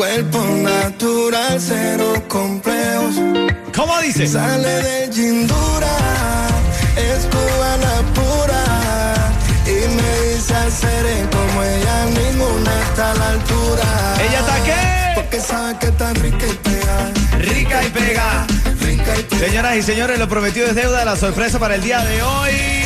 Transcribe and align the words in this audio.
Cuerpo 0.00 0.38
natural, 0.38 1.60
cero 1.60 2.14
complejos. 2.26 3.16
¿Cómo 3.76 4.00
dice? 4.00 4.26
Sale 4.26 4.66
de 4.66 5.12
Gindura, 5.12 5.96
es 6.96 7.26
cubana 7.26 8.00
pura. 8.14 8.64
Y 9.66 9.94
me 9.94 10.34
dice 10.34 10.54
hacer 10.54 11.04
como 11.30 11.62
ella, 11.62 12.06
ninguna 12.06 12.80
está 12.84 13.10
a 13.10 13.14
la 13.14 13.28
altura. 13.28 14.16
¿Ella 14.26 14.38
está 14.38 14.64
qué? 14.64 15.20
Porque 15.20 15.38
sabe 15.38 15.78
que 15.78 15.86
está 15.88 16.14
rica 16.14 16.46
y 16.46 16.54
pega. 16.54 17.12
Rica 17.38 17.84
y 17.84 17.88
pega. 17.90 18.46
Rica 18.80 19.18
y 19.18 19.22
pega. 19.24 19.46
Señoras 19.46 19.76
y 19.76 19.82
señores, 19.82 20.18
lo 20.18 20.30
prometido 20.30 20.66
es 20.68 20.76
deuda. 20.76 21.04
La 21.04 21.16
sorpresa 21.16 21.58
para 21.58 21.74
el 21.74 21.82
día 21.82 22.02
de 22.02 22.22
hoy. 22.22 22.80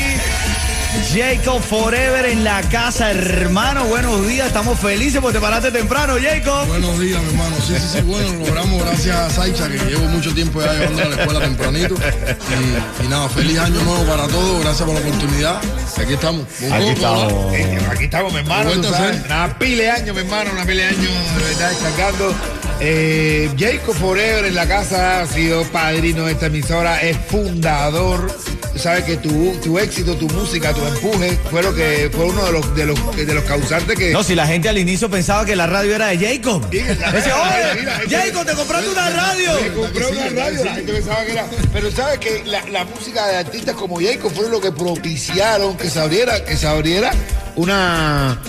Jacob 1.14 1.62
Forever 1.62 2.26
en 2.26 2.42
la 2.42 2.60
casa, 2.62 3.12
hermano. 3.12 3.84
Buenos 3.84 4.26
días, 4.26 4.48
estamos 4.48 4.80
felices 4.80 5.20
porque 5.20 5.38
te 5.38 5.40
paraste 5.40 5.70
temprano, 5.70 6.14
Jacob. 6.20 6.66
Buenos 6.66 6.98
días, 6.98 7.22
mi 7.22 7.28
hermano. 7.28 7.56
Sí, 7.64 7.74
sí, 7.78 7.86
sí, 7.92 8.00
bueno, 8.00 8.32
lo 8.32 8.46
logramos 8.46 8.82
gracias 8.82 9.16
a 9.16 9.30
Saicha, 9.30 9.68
que 9.68 9.78
llevo 9.78 10.06
mucho 10.06 10.34
tiempo 10.34 10.60
ya 10.60 10.72
llevando 10.72 11.02
a 11.02 11.04
la 11.04 11.14
escuela 11.14 11.40
tempranito. 11.40 11.94
Y, 11.94 13.04
y 13.04 13.08
nada, 13.08 13.28
feliz 13.28 13.60
año 13.60 13.80
nuevo 13.82 14.04
para 14.06 14.26
todos, 14.26 14.60
gracias 14.64 14.88
por 14.88 15.00
la 15.00 15.08
oportunidad. 15.08 15.60
Aquí 15.96 16.14
estamos. 16.14 16.46
Bonco, 16.60 16.74
Aquí 16.74 16.88
estamos. 16.88 17.54
Eh, 17.54 17.78
Aquí 17.92 18.04
estamos, 18.04 18.32
mi 18.32 18.38
hermano. 18.40 18.70
Una 18.72 19.56
pila 19.56 19.82
de 19.84 19.90
años, 19.92 20.16
mi 20.16 20.22
hermano, 20.22 20.50
una 20.52 20.64
pila 20.64 20.82
de 20.82 20.88
años 20.88 21.12
de 21.38 21.44
verdad 21.44 21.70
descargando. 21.70 22.34
Eh, 22.80 23.50
Jacob 23.56 23.94
Forever 23.94 24.46
en 24.46 24.54
la 24.56 24.66
casa 24.66 25.20
ha 25.20 25.26
sido 25.28 25.62
padrino 25.70 26.24
de 26.24 26.32
esta 26.32 26.46
emisora, 26.46 27.00
es 27.02 27.16
fundador. 27.28 28.36
Sabes 28.76 29.04
que 29.04 29.16
tu, 29.16 29.52
tu 29.62 29.78
éxito, 29.78 30.14
tu 30.16 30.28
música, 30.28 30.72
tu 30.72 30.84
empuje 30.84 31.38
fue 31.50 31.62
lo 31.62 31.74
que 31.74 32.10
fue 32.12 32.24
uno 32.26 32.44
de 32.44 32.52
los 32.52 32.74
de 32.74 32.86
los 32.86 33.16
de 33.16 33.34
los 33.34 33.44
causantes 33.44 33.96
que 33.96 34.12
No, 34.12 34.22
si 34.22 34.34
la 34.34 34.46
gente 34.46 34.68
al 34.68 34.78
inicio 34.78 35.08
pensaba 35.08 35.44
que 35.44 35.54
la 35.56 35.66
radio 35.66 35.94
era 35.94 36.08
de 36.08 36.18
Jacob. 36.18 36.66
Sí, 36.70 36.78
oye, 36.80 37.86
Jacob, 38.10 38.44
te 38.44 38.52
compraste 38.54 38.90
una 38.90 39.10
radio. 39.10 39.50
Me 39.62 39.72
compré 39.72 40.06
una 40.06 40.28
radio, 40.28 40.64
la 40.64 40.74
gente 40.74 40.92
pensaba 40.92 41.24
que 41.24 41.32
era. 41.32 41.46
Pero 41.72 41.90
sabes 41.90 42.18
que 42.18 42.42
la, 42.46 42.64
la 42.66 42.84
música 42.84 43.26
de 43.28 43.36
artistas 43.36 43.74
como 43.76 44.00
Jacob 44.00 44.32
fueron 44.32 44.52
lo 44.52 44.60
que 44.60 44.72
propiciaron 44.72 45.76
que 45.76 45.88
se 45.88 46.00
abriera, 46.00 46.44
que 46.44 46.56
se 46.56 46.66
abriera 46.66 47.12
una 47.56 48.40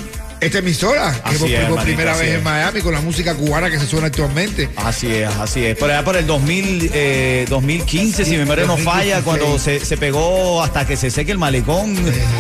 esta 0.46 0.60
emisora, 0.60 1.12
que 1.30 1.38
por, 1.38 1.50
es, 1.50 1.66
por 1.70 1.84
primera 1.84 2.16
vez 2.16 2.30
es. 2.30 2.36
en 2.36 2.44
Miami 2.44 2.82
con 2.82 2.94
la 2.94 3.02
música 3.02 3.36
cubana 3.36 3.70
que 3.70 3.80
se 3.80 3.88
suena 3.88 4.08
actualmente. 4.08 4.70
Así 4.76 5.08
es, 5.14 5.28
así 5.40 5.66
es. 5.66 5.78
Por 5.78 5.90
allá 5.90 6.04
por 6.04 6.16
el 6.16 6.26
2000, 6.28 6.92
eh, 6.94 7.46
2015, 7.50 8.26
si 8.26 8.32
mi 8.32 8.38
memoria 8.38 8.66
no 8.66 8.74
2016. 8.78 8.86
falla, 9.14 9.24
cuando 9.24 9.60
se, 9.60 9.84
se 9.84 9.98
pegó 9.98 10.62
hasta 10.64 10.86
que 10.88 10.96
se 10.98 11.10
seque 11.12 11.32
el 11.32 11.38
malecón. 11.38 11.96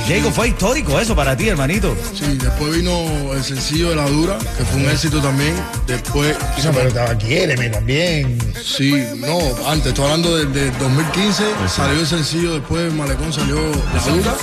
Jacob, 0.07 0.31
fue 0.33 0.49
histórico 0.49 0.99
eso 0.99 1.15
para 1.15 1.35
ti, 1.35 1.47
hermanito. 1.49 1.95
Sí, 2.13 2.37
después 2.41 2.75
vino 2.75 3.33
el 3.33 3.43
sencillo 3.43 3.89
de 3.89 3.95
La 3.95 4.07
Dura, 4.07 4.37
que 4.57 4.63
fue 4.65 4.81
un 4.81 4.89
éxito 4.89 5.21
también. 5.21 5.53
Después, 5.87 6.35
Eso, 6.57 6.71
pero 6.73 6.87
estaba 6.89 7.15
quiéreme 7.17 7.69
también. 7.69 8.37
sí, 8.63 8.91
no, 9.17 9.37
antes, 9.67 9.87
estoy 9.87 10.05
hablando 10.05 10.37
del 10.37 10.51
de 10.53 10.71
2015, 10.71 11.43
salió 11.67 11.99
el 11.99 12.07
sencillo, 12.07 12.53
después 12.55 12.83
el 12.83 12.91
Malecón 12.93 13.31
salió 13.33 13.57
La 13.93 14.01
Dura, 14.13 14.35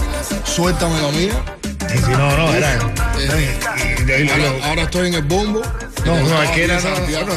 Suéltame 0.45 1.01
la 1.01 1.11
mía. 1.11 1.45
No, 2.11 2.37
no, 2.37 2.55
era. 2.55 2.75
Eh, 3.19 3.59
y- 4.09 4.23
y- 4.23 4.25
y- 4.25 4.29
Ahora, 4.31 4.67
ahora 4.69 4.83
estoy 4.83 5.09
en 5.09 5.15
el 5.15 5.23
bombo. 5.23 5.63
No, 6.05 6.17
no, 6.21 6.43
es 6.43 6.51
que 6.51 6.65
era- 6.65 6.81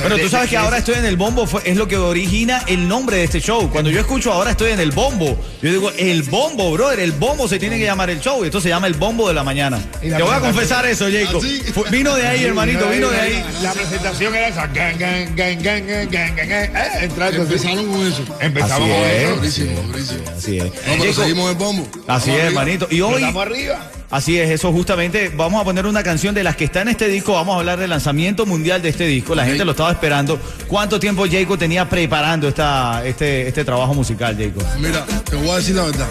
Pero 0.04 0.18
tú 0.18 0.28
sabes 0.28 0.50
que 0.50 0.58
ahora 0.58 0.80
estoy 0.80 0.96
en 0.96 1.06
el 1.06 1.18
bombo 1.18 1.46
fue- 1.46 1.62
es 1.66 1.78
lo 1.78 1.88
que 1.88 1.98
origina 1.98 2.64
el 2.66 2.88
nombre 2.88 3.18
de 3.18 3.26
este 3.26 3.40
show. 3.40 3.70
Cuando 3.70 3.92
yo 3.92 4.00
escucho 4.00 4.34
ahora 4.34 4.52
estoy 4.52 4.72
en 4.72 4.80
el 4.80 4.90
bombo, 4.92 5.38
yo 5.62 5.70
digo, 5.72 5.92
el 6.00 6.24
bombo, 6.24 6.72
brother, 6.72 7.00
el 7.00 7.12
bombo 7.12 7.48
se 7.48 7.60
tiene 7.60 7.78
que 7.78 7.86
llamar 7.86 8.10
el 8.10 8.20
show. 8.20 8.44
Y 8.44 8.48
esto 8.48 8.60
se 8.60 8.70
llama 8.70 8.88
el 8.88 8.96
bombo 8.96 9.28
de 9.28 9.36
la 9.36 9.44
mañana. 9.44 9.80
La 10.02 10.18
Te 10.18 10.24
voy 10.24 10.34
a 10.34 10.40
confesar 10.40 10.84
eso, 10.88 11.06
Jacob. 11.12 11.44
¿Ah? 11.46 11.72
Fue- 11.76 11.90
Vino 11.92 12.16
de 12.16 12.26
ahí, 12.28 12.44
hermanito, 12.44 12.90
vino 12.90 13.10
de 13.10 13.20
ahí. 13.22 13.46
La 13.62 13.72
presentación 13.74 14.34
era 14.34 14.48
esa. 14.48 14.66
Gang, 14.68 14.98
gang, 14.98 15.36
gang, 15.36 15.62
gang, 15.62 15.86
gang, 15.88 16.10
gang, 16.10 16.36
gang, 16.36 16.50
gang, 16.50 16.76
eh. 16.76 17.00
Empezaron 17.04 17.86
con 17.86 18.08
eso. 18.08 18.26
Empezamos 18.42 18.90
Así 18.90 18.90
con 18.90 19.46
es. 19.46 19.60
eso. 19.60 20.16
Así 20.36 20.58
es. 20.58 20.64
No, 20.66 20.72
pero 20.82 20.98
Jacob, 21.04 21.14
seguimos 21.16 21.44
en 21.46 21.50
el 21.52 21.56
bombo. 21.56 21.88
Así 22.08 22.30
Vamos 22.32 22.42
es, 22.42 22.48
hermanito. 22.48 22.88
Y 22.90 23.02
hoy, 23.02 23.14
Estamos 23.22 23.46
arriba. 23.46 23.92
Así 24.16 24.40
es, 24.40 24.50
eso 24.50 24.72
justamente, 24.72 25.30
vamos 25.36 25.62
a 25.62 25.64
poner 25.66 25.86
una 25.86 26.02
canción 26.02 26.34
de 26.34 26.44
las 26.44 26.56
que 26.56 26.66
está 26.66 26.82
en 26.82 26.88
este 26.88 27.08
disco, 27.08 27.34
vamos 27.34 27.56
a 27.56 27.60
hablar 27.60 27.80
del 27.80 27.90
lanzamiento 27.90 28.46
mundial 28.46 28.82
de 28.82 28.90
este 28.90 29.06
disco, 29.06 29.36
la 29.36 29.46
gente 29.46 29.66
lo 29.66 29.72
estaba 29.72 29.92
esperando. 29.92 30.40
¿Cuánto 30.68 31.00
tiempo 31.00 31.26
Jacob 31.30 31.58
tenía 31.58 31.88
preparando 31.90 32.48
esta, 32.48 33.06
este, 33.06 33.48
este 33.48 33.66
trabajo 33.66 33.94
musical, 33.94 34.36
Jacob? 34.38 34.64
Mira, 34.80 35.06
te 35.30 35.36
voy 35.36 35.50
a 35.50 35.56
decir 35.58 35.76
la 35.76 35.84
verdad. 35.84 36.08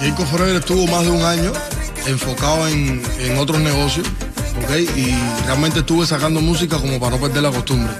Jacob 0.00 0.26
Forever 0.26 0.56
estuvo 0.56 0.86
más 0.86 1.02
de 1.02 1.10
un 1.10 1.22
año 1.22 1.52
enfocado 2.06 2.68
en, 2.68 3.02
en 3.20 3.38
otros 3.38 3.60
negocios, 3.60 4.06
¿ok? 4.62 4.96
Y 4.96 5.14
realmente 5.46 5.80
estuve 5.80 6.06
sacando 6.06 6.40
música 6.40 6.78
como 6.78 7.00
para 7.00 7.16
no 7.16 7.20
perder 7.20 7.42
la 7.42 7.50
costumbre. 7.50 7.92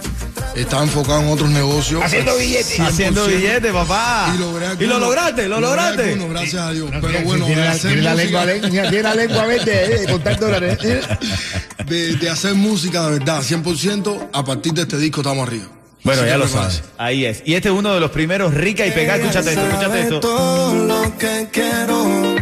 Estaba 0.56 0.82
enfocado 0.84 1.20
en 1.20 1.28
otros 1.28 1.50
negocios. 1.50 2.02
Haciendo 2.02 2.34
billetes. 2.36 2.80
Haciendo 2.80 3.26
billetes, 3.26 3.72
papá. 3.72 4.32
Y, 4.34 4.38
logré 4.38 4.66
Y 4.66 4.68
lo 4.86 4.94
algunos. 4.96 5.00
lograste, 5.00 5.48
lo 5.48 5.60
Logré 5.60 5.76
lograste. 5.76 6.02
algunos, 6.12 6.30
gracias 6.30 6.62
a 6.62 6.70
Dios. 6.72 6.90
No, 6.90 7.00
Pero 7.00 7.20
bueno, 7.20 7.44
tiene, 7.46 7.60
de 7.60 7.66
la, 7.66 7.72
hacer 7.72 7.90
tiene 7.90 8.02
la 8.02 8.14
lengua, 8.14 8.44
música, 8.46 8.82
tiene 8.88 9.02
la 9.02 9.14
lengua 9.14 9.46
verde 9.46 9.84
eh, 9.84 9.98
de 10.00 10.06
contar 10.12 10.40
dólares. 10.40 10.78
eh. 10.82 11.00
de, 11.86 12.16
de 12.16 12.30
hacer 12.30 12.54
música 12.54 13.04
de 13.06 13.18
verdad, 13.18 13.42
100%, 13.42 14.28
a 14.32 14.44
partir 14.44 14.72
de 14.72 14.82
este 14.82 14.96
disco 14.98 15.20
estamos 15.20 15.46
arriba. 15.46 15.66
Bueno, 16.04 16.22
Así 16.22 16.30
ya 16.30 16.38
lo 16.38 16.48
sabes. 16.48 16.82
Ahí 16.98 17.24
es. 17.26 17.42
Y 17.44 17.54
este 17.54 17.68
es 17.68 17.74
uno 17.74 17.92
de 17.92 18.00
los 18.00 18.10
primeros, 18.10 18.54
rica 18.54 18.86
y 18.86 18.92
pegada. 18.92 19.18
Escúchate 19.18 19.50
esto, 19.50 19.66
escúchate 19.66 20.00
esto. 20.02 20.20
todo 20.20 20.74
lo 20.74 21.18
que 21.18 21.48
quiero. 21.52 22.36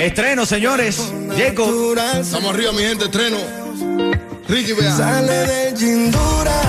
Estreno, 0.00 0.46
señores. 0.46 0.98
Natural, 1.12 2.20
Estamos 2.22 2.54
arriba, 2.54 2.72
mi 2.72 2.82
gente, 2.82 3.04
estreno. 3.04 3.36
Ricky, 4.48 4.72
vea. 4.72 4.96
Sale 4.96 5.32
de 5.46 5.74
Gindura, 5.76 6.60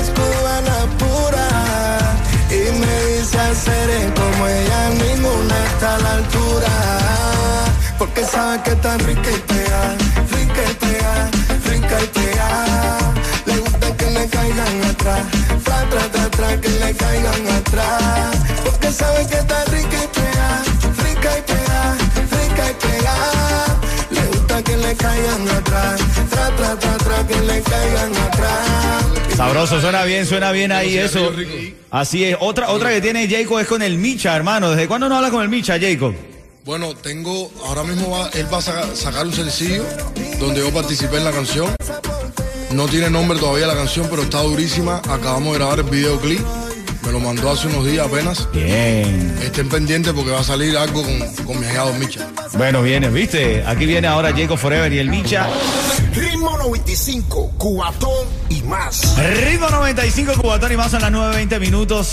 es 0.00 0.10
cubana 0.10 0.78
pura. 0.98 1.48
Y 2.50 2.62
me 2.80 2.94
dice 3.12 3.38
hacer 3.38 4.14
como 4.14 4.46
ella, 4.46 4.90
ninguna 4.90 5.56
está 5.66 5.94
a 5.96 5.98
la 5.98 6.12
altura. 6.20 6.72
Porque 7.98 8.24
sabe 8.24 8.62
que 8.62 8.70
está 8.70 8.96
rica 8.98 9.30
y 9.30 9.40
pega, 9.50 9.82
rica 10.34 10.62
y 10.70 10.74
pega, 10.82 11.14
rica 11.70 11.96
y 12.02 12.06
pega. 12.18 12.50
Le 13.46 13.56
gusta 13.58 13.96
que 13.96 14.10
le 14.10 14.28
caigan 14.28 14.84
atrás, 14.90 15.22
tra, 15.64 15.78
tra, 15.90 16.04
tra, 16.12 16.30
tra, 16.30 16.60
que 16.60 16.68
le 16.68 16.94
caigan 16.94 17.48
atrás. 17.58 18.36
Porque 18.64 18.92
sabe 18.92 19.26
que 19.26 19.38
está 19.38 19.64
rica 19.66 19.98
y 20.04 20.08
pega, 20.18 20.48
rica 21.04 21.30
y 21.38 21.42
pega, 21.50 21.82
rica 22.36 22.70
y 22.70 22.74
pega. 22.84 23.16
Le 24.88 24.94
gusta 24.94 25.14
que 25.14 25.18
le 25.18 25.20
caigan 25.20 25.48
atrás, 25.48 26.00
tra, 26.30 26.56
tra, 26.56 26.78
tra, 26.78 26.96
tra, 26.98 27.26
que 27.26 27.40
le 27.42 27.62
caigan 27.62 28.16
atrás. 28.16 29.04
Sabroso, 29.36 29.80
suena 29.80 30.04
bien, 30.04 30.24
suena 30.26 30.50
bien 30.52 30.72
ahí 30.72 30.96
eso. 30.96 31.30
Así 31.90 32.24
es. 32.24 32.36
Otra, 32.40 32.70
otra 32.70 32.90
que 32.90 33.00
tiene 33.00 33.28
Jacob 33.28 33.58
es 33.60 33.66
con 33.66 33.82
el 33.82 33.98
Micha, 33.98 34.34
hermano. 34.34 34.70
¿Desde 34.70 34.88
cuándo 34.88 35.08
no 35.08 35.16
habla 35.16 35.30
con 35.30 35.42
el 35.42 35.48
Micha, 35.48 35.78
Jacob? 35.78 36.14
Bueno, 36.64 36.94
tengo, 36.94 37.50
ahora 37.66 37.84
mismo 37.84 38.10
va, 38.10 38.28
él 38.34 38.46
va 38.52 38.58
a 38.58 38.62
saca- 38.62 38.94
sacar 38.94 39.26
un 39.26 39.32
sencillo 39.32 39.84
donde 40.38 40.60
yo 40.60 40.72
participé 40.72 41.16
en 41.18 41.24
la 41.24 41.32
canción. 41.32 41.74
No 42.72 42.86
tiene 42.86 43.08
nombre 43.10 43.38
todavía 43.38 43.66
la 43.66 43.74
canción, 43.74 44.06
pero 44.10 44.22
está 44.22 44.42
durísima. 44.42 44.98
Acabamos 45.08 45.52
de 45.52 45.58
grabar 45.58 45.78
el 45.78 45.84
videoclip. 45.84 46.40
Me 47.04 47.12
lo 47.12 47.20
mandó 47.20 47.50
hace 47.50 47.68
unos 47.68 47.86
días 47.86 48.06
apenas. 48.06 48.48
Bien. 48.52 49.38
Estén 49.42 49.68
pendientes 49.68 50.12
porque 50.12 50.30
va 50.30 50.40
a 50.40 50.44
salir 50.44 50.76
algo 50.76 51.02
con, 51.02 51.44
con 51.44 51.60
mi 51.60 51.66
ahijado 51.66 51.92
Micha. 51.94 52.26
Bueno, 52.54 52.82
viene, 52.82 53.08
¿viste? 53.08 53.64
Aquí 53.66 53.86
viene 53.86 54.08
ahora 54.08 54.32
Jacob 54.36 54.58
Forever 54.58 54.92
y 54.92 54.98
el 54.98 55.08
Micha. 55.08 55.48
Ritmo 56.14 56.58
95, 56.58 57.52
cuatón 57.56 58.26
y 58.48 58.62
más. 58.62 59.16
Ritmo 59.46 59.68
95, 59.70 60.34
Cubatón 60.34 60.72
y 60.72 60.76
más 60.76 60.90
son 60.90 61.02
las 61.02 61.12
9.20 61.12 61.60
minutos. 61.60 62.12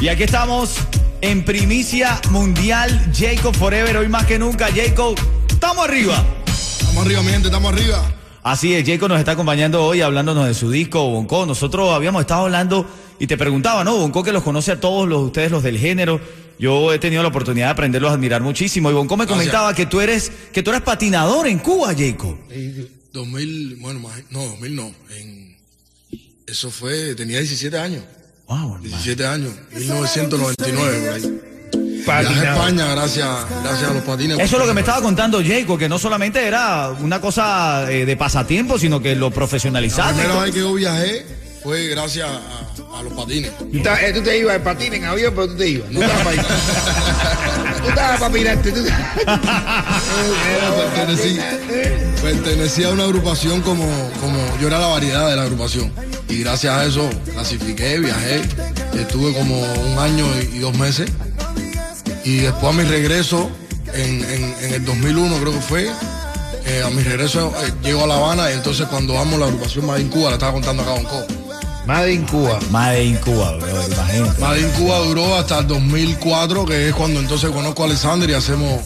Y 0.00 0.08
aquí 0.08 0.22
estamos 0.22 0.74
en 1.20 1.44
primicia 1.44 2.20
mundial. 2.30 3.12
Jacob 3.14 3.54
Forever, 3.54 3.96
hoy 3.98 4.08
más 4.08 4.26
que 4.26 4.38
nunca. 4.38 4.68
Jacob, 4.74 5.18
estamos 5.48 5.84
arriba. 5.86 6.24
Estamos 6.46 7.04
arriba, 7.04 7.22
mi 7.22 7.30
gente, 7.30 7.48
estamos 7.48 7.72
arriba. 7.72 8.02
Así 8.42 8.74
es, 8.74 8.86
Jacob 8.88 9.10
nos 9.10 9.18
está 9.18 9.32
acompañando 9.32 9.84
hoy 9.84 10.00
hablándonos 10.00 10.46
de 10.46 10.54
su 10.54 10.70
disco, 10.70 11.02
Bonco. 11.10 11.44
Nosotros 11.44 11.92
habíamos 11.92 12.22
estado 12.22 12.44
hablando 12.44 12.86
y 13.20 13.26
te 13.28 13.36
preguntaba, 13.38 13.84
¿no? 13.84 13.96
Bonco 13.96 14.24
que 14.24 14.32
los 14.32 14.42
conoce 14.42 14.72
a 14.72 14.80
todos 14.80 15.08
los, 15.08 15.22
ustedes, 15.22 15.52
los 15.52 15.62
del 15.62 15.78
género. 15.78 16.20
Yo 16.58 16.92
he 16.92 16.98
tenido 16.98 17.22
la 17.22 17.28
oportunidad 17.28 17.66
de 17.68 17.72
aprenderlos 17.72 18.10
a 18.10 18.14
admirar 18.14 18.42
muchísimo. 18.42 18.90
Y 18.90 18.94
Bonco 18.94 19.16
me 19.16 19.26
comentaba 19.26 19.72
que 19.74 19.86
tú 19.86 20.00
eres, 20.00 20.32
que 20.52 20.62
tú 20.62 20.70
eres 20.70 20.82
patinador 20.82 21.46
en 21.46 21.58
Cuba, 21.60 21.94
Jacob. 21.96 22.36
2000, 23.12 23.76
bueno, 23.80 24.00
más- 24.00 24.22
no, 24.30 24.44
2000 24.44 24.74
no. 24.76 24.92
En, 25.16 25.56
Eso 26.46 26.70
fue, 26.70 27.14
tenía 27.14 27.38
17 27.38 27.78
años. 27.78 28.02
Wow, 28.48 28.56
hermano. 28.74 28.80
17 28.82 29.24
años, 29.26 29.52
1999 29.72 31.00
por 31.04 31.14
ahí. 31.14 31.40
Viajé 32.04 32.46
a. 32.48 32.52
España 32.54 32.86
gracias, 32.94 33.28
gracias 33.62 33.90
a 33.90 33.94
los 33.94 34.02
patines. 34.02 34.38
Eso 34.38 34.56
es 34.56 34.60
lo 34.62 34.66
que 34.66 34.74
me 34.74 34.80
estaba 34.80 35.00
contando 35.00 35.40
Jacob, 35.44 35.78
que 35.78 35.88
no 35.88 35.98
solamente 35.98 36.44
era 36.44 36.90
una 37.00 37.20
cosa 37.20 37.90
eh, 37.92 38.04
de 38.04 38.16
pasatiempo, 38.16 38.78
sino 38.78 39.00
que 39.00 39.14
lo 39.14 39.28
La 39.28 39.34
profesionalizaste. 39.34 40.20
primera 40.22 40.42
vez 40.42 40.52
que 40.54 40.60
yo 40.60 40.74
viajé 40.74 41.26
fue 41.62 41.86
gracias 41.88 42.28
a, 42.28 42.98
a 42.98 43.02
los 43.02 43.12
patines. 43.12 43.50
Tú, 43.58 43.66
eh, 43.74 44.12
tú 44.14 44.22
te 44.22 44.38
ibas 44.38 44.56
en 44.56 44.62
patín 44.62 44.94
en 44.94 45.04
avión, 45.04 45.32
pero 45.34 45.48
tú 45.48 45.56
te 45.56 45.68
ibas. 45.68 45.90
No 45.90 46.00
estabas 46.02 46.24
para 46.24 46.36
ir. 46.36 46.42
Tú 47.82 47.88
estabas 47.88 48.18
para 48.20 48.28
mirarte. 48.32 48.72
Tú... 48.72 48.84
Pertenecí, 50.94 51.38
pertenecía 52.22 52.88
a 52.88 52.90
una 52.90 53.04
agrupación 53.04 53.60
como, 53.62 53.84
como 54.20 54.38
yo 54.60 54.68
era 54.68 54.78
la 54.78 54.86
variedad 54.88 55.28
de 55.28 55.36
la 55.36 55.42
agrupación. 55.42 55.92
Y 56.28 56.40
gracias 56.42 56.74
a 56.74 56.84
eso 56.84 57.08
clasifiqué, 57.32 57.98
viajé, 57.98 58.40
estuve 58.94 59.32
como 59.34 59.60
un 59.60 59.98
año 59.98 60.24
y, 60.52 60.56
y 60.56 60.58
dos 60.60 60.76
meses. 60.78 61.10
Y 62.24 62.38
después 62.38 62.74
a 62.74 62.76
mi 62.76 62.84
regreso, 62.84 63.50
en, 63.94 64.24
en- 64.24 64.54
en 64.62 64.74
el 64.74 64.84
2001 64.84 65.36
creo 65.38 65.52
que 65.52 65.60
fue, 65.60 65.90
eh, 66.66 66.82
a 66.84 66.90
mi 66.90 67.02
regreso 67.02 67.52
eh, 67.64 67.72
llego 67.82 68.04
a 68.04 68.06
La 68.06 68.16
Habana 68.16 68.50
y 68.50 68.54
entonces 68.54 68.86
cuando 68.88 69.14
vamos 69.14 69.38
la 69.40 69.46
agrupación 69.46 69.86
Madrid 69.86 70.08
Cuba, 70.10 70.28
la 70.28 70.34
estaba 70.36 70.52
contando 70.52 70.82
acá 70.82 70.92
a 70.92 70.94
Bonco. 70.94 71.26
Madre 71.90 72.12
en 72.12 72.22
Cuba. 72.22 72.60
Madre 72.70 73.02
en 73.02 73.16
Cuba, 73.16 73.56
bro, 73.56 73.86
imagínate. 73.88 74.40
Madrid 74.40 74.66
Cuba 74.78 74.98
duró 75.00 75.34
hasta 75.34 75.58
el 75.58 75.66
2004, 75.66 76.64
que 76.64 76.88
es 76.88 76.94
cuando 76.94 77.18
entonces 77.18 77.50
conozco 77.50 77.82
a 77.82 77.86
Alexander 77.86 78.30
y 78.30 78.34
hacemos 78.34 78.80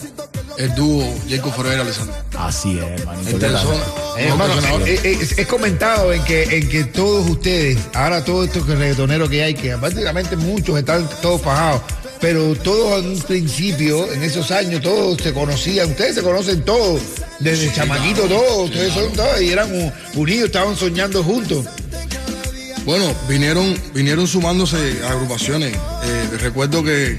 el 0.57 0.73
dúo 0.73 1.13
Jacob 1.29 1.53
Forever 1.53 1.81
Alexander. 1.81 2.15
Así 2.35 2.79
es, 2.79 3.01
hermanito. 3.01 3.37
Eh, 3.37 4.27
No, 4.27 4.43
hermano, 4.43 4.85
eh, 4.87 4.99
eh, 5.03 5.17
es, 5.21 5.37
es 5.37 5.45
comentado 5.45 6.13
en 6.13 6.23
que, 6.23 6.45
en 6.45 6.67
que 6.67 6.85
todos 6.85 7.29
ustedes, 7.29 7.77
ahora 7.93 8.25
todos 8.25 8.47
estos 8.47 8.65
reggaetoneros 8.65 9.29
que 9.29 9.43
hay, 9.43 9.53
que 9.53 9.77
prácticamente 9.77 10.35
muchos 10.35 10.75
están 10.79 11.07
todos 11.21 11.43
fajados, 11.43 11.83
pero 12.19 12.55
todos 12.55 13.03
en 13.03 13.11
un 13.11 13.21
principio, 13.21 14.11
en 14.13 14.23
esos 14.23 14.49
años, 14.49 14.81
todos 14.81 15.21
se 15.21 15.31
conocían, 15.31 15.91
ustedes 15.91 16.15
se 16.15 16.23
conocen 16.23 16.63
todos, 16.65 17.01
desde 17.39 17.71
chamaquito 17.71 18.23
todos, 18.23 18.69
ustedes 18.71 18.93
son 18.93 19.13
todos 19.13 19.39
y 19.43 19.51
eran 19.51 19.69
unidos, 20.15 20.47
estaban 20.47 20.75
soñando 20.75 21.23
juntos. 21.23 21.67
Bueno, 22.85 23.11
vinieron, 23.27 23.75
vinieron 23.93 24.27
sumándose 24.27 25.01
agrupaciones. 25.07 25.75
Eh, 25.75 26.37
recuerdo 26.39 26.83
que 26.83 27.17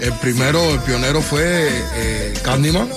el 0.00 0.12
primero, 0.20 0.74
el 0.74 0.80
pionero 0.80 1.20
fue 1.20 1.68
eh, 1.96 2.34
Candyman. 2.44 2.88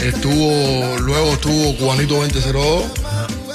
Estuvo, 0.00 0.98
luego 1.00 1.32
estuvo 1.32 1.74
Juanito 1.74 2.14
2002. 2.14 2.84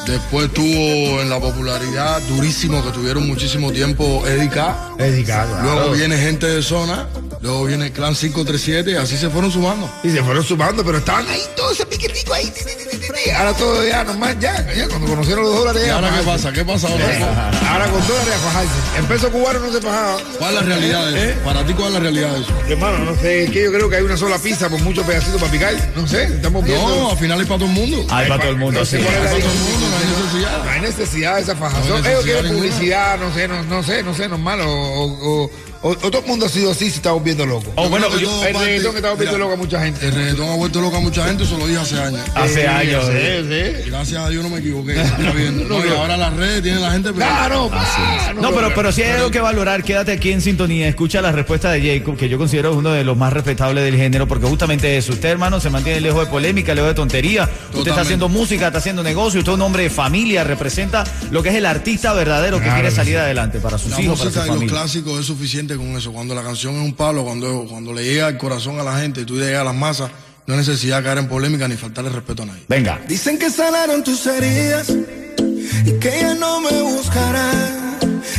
Después 0.05 0.47
estuvo 0.47 1.21
en 1.21 1.29
la 1.29 1.39
popularidad 1.39 2.21
durísimo 2.23 2.83
que 2.83 2.91
tuvieron 2.91 3.25
muchísimo 3.25 3.71
tiempo 3.71 4.23
Eddie 4.27 4.49
K. 4.49 4.91
Dedicado. 4.97 5.63
Luego 5.63 5.91
viene 5.93 6.17
gente 6.17 6.47
de 6.47 6.61
zona. 6.61 7.07
Luego 7.45 7.65
viene 7.65 7.91
Clan 7.91 8.15
537 8.15 8.89
y 8.89 8.95
así 8.95 9.17
se 9.17 9.29
fueron 9.29 9.51
sumando. 9.51 9.87
Y 10.03 10.09
se 10.09 10.23
fueron 10.23 10.43
sumando, 10.43 10.83
pero 10.83 10.97
estaban 10.97 11.29
ahí 11.29 11.43
todos 11.55 11.73
ese 11.73 11.85
piquitico 11.85 12.33
ahí. 12.33 12.45
ti, 12.45 12.61
ti, 12.65 12.71
ti, 12.89 12.97
ti, 12.97 13.07
ti. 13.07 13.29
Ahora 13.29 13.53
todo 13.53 13.87
ya, 13.87 14.03
nomás 14.03 14.35
ya, 14.39 14.65
ya, 14.73 14.87
cuando 14.87 15.05
conocieron 15.05 15.43
los 15.43 15.55
dólares. 15.55 15.83
¿Y 15.83 15.85
ya, 15.85 15.95
ahora 15.95 16.09
qué 16.09 16.25
pasa? 16.25 16.51
¿Qué 16.51 16.65
pasa 16.65 16.87
ahora? 16.87 17.51
Ahora 17.69 17.85
con 17.91 18.07
dólares 18.07 18.33
a 18.33 18.39
fajarse. 18.39 18.73
En 18.97 19.05
peso 19.05 19.31
cubano 19.31 19.59
no 19.59 19.71
se 19.71 19.79
fajaba. 19.79 20.17
¿Cuál 20.39 20.55
es 20.55 20.59
la 20.59 20.65
realidad 20.65 21.11
de 21.11 21.29
eso? 21.29 21.39
Para 21.41 21.63
ti, 21.63 21.73
¿cuál 21.75 21.87
es 21.89 21.93
la 21.93 21.99
realidad 21.99 22.33
de 22.33 22.41
eso? 22.41 22.53
Hermano, 22.67 22.97
no 23.05 23.15
sé, 23.15 23.43
es 23.43 23.51
que 23.51 23.63
yo 23.63 23.71
creo 23.71 23.89
que 23.91 23.95
hay 23.97 24.03
una 24.03 24.17
sola 24.17 24.39
pizza 24.39 24.67
por 24.67 24.81
muchos 24.81 25.05
pedacitos 25.05 25.39
para 25.39 25.51
picar. 25.51 25.75
No 25.95 26.07
sé, 26.07 26.23
estamos 26.23 26.65
viendo. 26.65 26.87
No, 26.87 27.11
al 27.11 27.17
final 27.19 27.39
es 27.41 27.45
para 27.45 27.59
todo 27.59 27.69
el 27.69 27.75
mundo. 27.75 28.07
Hay 28.09 28.27
para 28.27 28.41
todo 28.41 28.51
el 28.53 28.57
mundo, 28.57 28.79
no 28.79 28.85
sé 28.87 28.97
sí. 28.97 29.05
Para 29.05 29.29
todo 29.29 29.37
el 29.37 29.43
mundo, 29.43 29.87
no 29.87 29.97
hay 29.97 30.05
necesidad. 30.07 30.63
No 30.63 30.71
hay 30.71 30.81
necesidad 30.81 31.35
de 31.35 31.41
esa 31.43 31.55
fajación. 31.55 32.01
No 32.01 32.09
Ellos 32.09 32.23
quieren 32.23 32.53
publicidad, 32.55 33.19
no 33.19 33.31
sé, 33.35 33.47
no, 33.47 33.63
no 33.65 33.83
sé, 33.83 34.01
no 34.01 34.15
sé, 34.15 34.27
normal. 34.27 34.61
O, 34.61 34.65
o, 34.65 35.51
o- 35.85 35.89
o- 35.89 35.91
o 35.91 35.95
todo 36.11 36.19
el 36.21 36.27
mundo 36.27 36.45
ha 36.47 36.49
sido 36.49 36.71
así 36.71 36.89
si 36.89 36.95
estamos 36.97 37.23
viendo 37.23 37.45
loco. 37.45 37.71
Oh, 37.75 37.89
bueno, 37.89 38.07
yo- 38.17 38.43
el 38.45 38.53
parte- 38.53 38.65
reggaetón 38.67 38.91
que 38.91 38.97
estamos 38.97 39.19
viendo 39.19 39.37
mira, 39.37 39.45
loco 39.45 39.53
a 39.53 39.57
mucha 39.63 39.79
gente. 39.83 40.07
El 40.07 40.13
reggaetón 40.15 40.49
ha 40.49 40.55
vuelto 40.55 40.81
loco 40.81 40.97
a 40.97 40.99
mucha 40.99 41.25
gente, 41.27 41.43
eso 41.43 41.57
lo 41.57 41.67
dije 41.67 41.79
hace 41.79 41.99
años. 41.99 42.21
hace 42.35 42.61
Eh, 42.63 42.67
años. 42.67 43.05
sí, 43.05 43.11
eh. 43.15 43.73
sí. 43.83 43.89
Gracias 43.89 44.21
a 44.21 44.29
Dios 44.29 44.43
no 44.43 44.49
me 44.49 44.59
equivoqué. 44.59 44.99
está 45.01 45.31
bien. 45.31 45.67
No, 45.69 45.85
y 45.85 45.89
ahora 45.89 46.17
las 46.17 46.33
redes 46.33 46.63
tienen 46.63 46.81
la 46.81 46.91
gente. 46.91 47.13
pero- 47.13 47.25
Claro, 47.25 47.69
pa, 47.69 48.33
No, 48.41 48.51
pero, 48.51 48.73
pero 48.73 48.91
si 48.91 49.03
hay 49.03 49.11
algo 49.11 49.31
que 49.31 49.39
valorar, 49.39 49.83
quédate 49.83 50.11
aquí 50.11 50.31
en 50.31 50.41
sintonía, 50.41 50.87
escucha 50.87 51.21
la 51.21 51.31
respuesta 51.31 51.71
de 51.71 51.81
Jacob, 51.99 52.17
que 52.17 52.29
yo 52.29 52.37
considero 52.37 52.73
uno 52.73 52.91
de 52.91 53.03
los 53.03 53.15
más 53.17 53.31
respetables 53.33 53.83
del 53.83 53.95
género, 53.95 54.27
porque 54.27 54.47
justamente 54.47 54.97
eso, 54.97 55.13
usted 55.13 55.29
hermano 55.29 55.59
se 55.59 55.69
mantiene 55.69 56.01
lejos 56.01 56.25
de 56.25 56.31
polémica, 56.31 56.73
lejos 56.73 56.89
de 56.89 56.95
tontería, 56.95 57.49
usted 57.73 57.89
está 57.91 58.01
haciendo 58.01 58.27
música, 58.29 58.67
está 58.67 58.79
haciendo 58.79 59.03
negocio, 59.03 59.39
usted 59.39 59.51
es 59.51 59.55
un 59.55 59.61
hombre 59.61 59.83
de 59.83 59.89
familia, 59.89 60.43
representa 60.43 61.03
lo 61.31 61.43
que 61.43 61.49
es 61.49 61.55
el 61.55 61.65
artista 61.65 62.13
verdadero 62.13 62.57
que 62.57 62.63
Claro 62.63 62.81
quiere 62.81 62.95
salir 62.95 63.13
sí. 63.13 63.19
adelante 63.19 63.59
para 63.59 63.77
sus 63.77 63.91
La 63.91 64.01
hijos, 64.01 64.19
para 64.19 64.31
su 64.31 64.37
música 64.37 64.45
y 64.45 64.47
los 64.47 64.55
familia. 64.57 64.77
clásicos 64.79 65.19
es 65.19 65.25
suficiente 65.25 65.74
con 65.77 65.87
eso. 65.97 66.11
Cuando 66.11 66.35
la 66.35 66.43
canción 66.43 66.75
es 66.75 66.81
un 66.81 66.93
palo, 66.93 67.23
cuando, 67.23 67.65
cuando 67.69 67.93
le 67.93 68.03
llega 68.03 68.27
al 68.27 68.37
corazón 68.37 68.79
a 68.79 68.83
la 68.83 68.99
gente 68.99 69.21
y 69.21 69.25
tú 69.25 69.35
llegas 69.35 69.61
a 69.61 69.65
las 69.65 69.75
masas, 69.75 70.11
no 70.47 70.53
hay 70.53 70.59
necesidad 70.59 70.97
de 70.97 71.03
caer 71.03 71.17
en 71.17 71.27
polémica 71.27 71.67
ni 71.67 71.75
faltarle 71.75 72.11
respeto 72.11 72.43
a 72.43 72.45
nadie. 72.45 72.63
Venga. 72.67 73.01
Dicen 73.07 73.39
que 73.39 73.49
sanaron 73.49 74.03
tus 74.03 74.25
heridas 74.27 74.89
y 74.89 75.91
que 75.99 76.19
ya 76.21 76.35
no 76.35 76.61
me 76.61 76.81
buscará. 76.81 77.51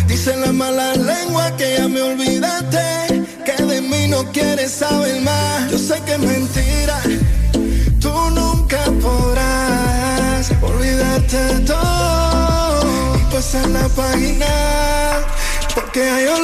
Dicen 0.06 0.40
la 0.40 0.52
mala 0.52 0.94
lengua 0.94 1.56
que 1.56 1.76
ya 1.78 1.88
me 1.88 2.00
olvidaste, 2.00 3.24
que 3.44 3.62
de 3.64 3.80
mí 3.80 4.06
no 4.08 4.30
quieres 4.30 4.70
saber 4.70 5.20
más. 5.22 5.70
Yo 5.70 5.78
sé 5.78 6.00
que 6.06 6.12
es 6.12 6.18
mentira, 6.18 7.00
tú 8.00 8.12
nunca 8.30 8.84
podrás 9.02 10.52
olvidarte 10.62 11.60
todo 11.66 13.16
y 13.16 13.32
pasar 13.32 13.68
la 13.68 13.88
página, 13.88 14.46
porque 15.74 16.00
ya 16.00 16.20
yo 16.24 16.40